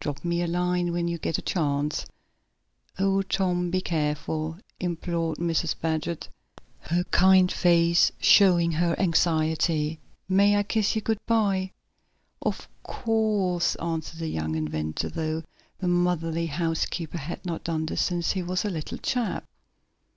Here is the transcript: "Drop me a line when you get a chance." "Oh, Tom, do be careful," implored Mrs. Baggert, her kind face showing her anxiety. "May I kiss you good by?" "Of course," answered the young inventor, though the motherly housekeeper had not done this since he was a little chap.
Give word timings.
"Drop 0.00 0.24
me 0.24 0.42
a 0.42 0.48
line 0.48 0.90
when 0.92 1.06
you 1.06 1.18
get 1.18 1.38
a 1.38 1.42
chance." 1.42 2.04
"Oh, 2.98 3.22
Tom, 3.22 3.66
do 3.70 3.78
be 3.78 3.80
careful," 3.80 4.58
implored 4.80 5.38
Mrs. 5.38 5.76
Baggert, 5.80 6.28
her 6.80 7.04
kind 7.12 7.52
face 7.52 8.10
showing 8.18 8.72
her 8.72 8.98
anxiety. 8.98 10.00
"May 10.28 10.56
I 10.56 10.64
kiss 10.64 10.96
you 10.96 11.00
good 11.00 11.20
by?" 11.26 11.70
"Of 12.42 12.66
course," 12.82 13.76
answered 13.76 14.18
the 14.18 14.26
young 14.26 14.56
inventor, 14.56 15.08
though 15.10 15.44
the 15.78 15.86
motherly 15.86 16.46
housekeeper 16.46 17.18
had 17.18 17.46
not 17.46 17.62
done 17.62 17.86
this 17.86 18.02
since 18.02 18.32
he 18.32 18.42
was 18.42 18.64
a 18.64 18.70
little 18.70 18.98
chap. 18.98 19.44